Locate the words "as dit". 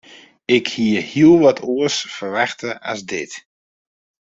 2.91-3.31